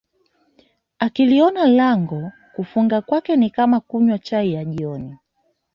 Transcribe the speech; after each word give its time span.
akiliona 0.99 1.67
lango 1.67 2.31
kufunga 2.55 3.01
kwake 3.01 3.35
ni 3.35 3.49
kama 3.49 3.79
kunywa 3.79 4.19
chai 4.19 4.53
ya 4.53 4.65
jioni 4.65 5.17